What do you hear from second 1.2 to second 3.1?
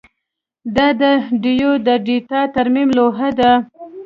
ډیو د ډیټا ترمیم